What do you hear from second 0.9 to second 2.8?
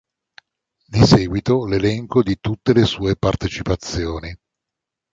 Di seguito, l'elenco di tutte